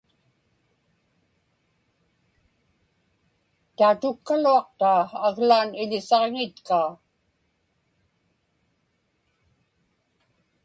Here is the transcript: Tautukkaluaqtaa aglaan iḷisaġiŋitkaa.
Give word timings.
Tautukkaluaqtaa 3.77 4.99
aglaan 5.27 5.69
iḷisaġiŋitkaa. 5.83 6.89